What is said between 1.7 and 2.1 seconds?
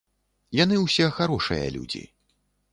людзі.